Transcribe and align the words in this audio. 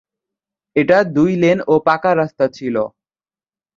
এটা 0.75 0.97
দুই-লেন 1.15 1.57
ও 1.67 1.73
পাকা 1.87 2.11
রাস্তা 2.15 2.45
ছিল। 2.47 2.75